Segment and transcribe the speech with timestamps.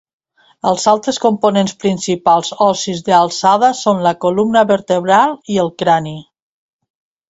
[0.69, 6.21] Els altres components principals ossis de l'alçada són la columna vertebral i el crani.